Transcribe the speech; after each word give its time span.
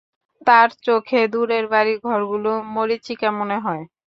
তার 0.47 0.69
চোখে 0.85 1.21
দূরের 1.33 1.65
বাড়ি-ঘরগুলো 1.73 2.51
মরীচিকা 2.75 3.29
মনে 3.39 3.57
হয়। 3.65 3.83